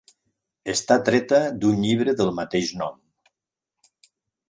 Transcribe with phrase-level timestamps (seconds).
[0.73, 2.99] Està treta d'un llibre del mateix nom.